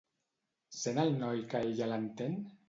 [0.77, 2.37] Sent el noi que ella l'entén?